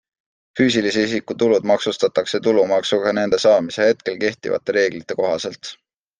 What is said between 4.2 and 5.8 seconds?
kehtivate reeglite kohaselt.